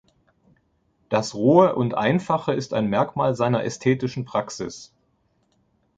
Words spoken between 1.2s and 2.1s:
Rohe und